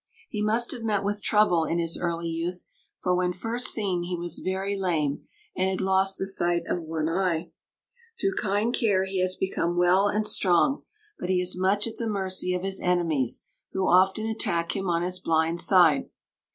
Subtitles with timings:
[0.29, 2.65] He must have met with trouble in his early youth,
[3.03, 7.07] for when first seen he was very lame, and had lost the sight of one
[7.07, 7.51] eye.
[8.19, 10.81] Through kind care he has become well and strong,
[11.19, 15.03] but he is much at the mercy of his enemies, who often attack him on
[15.03, 16.09] his blind side.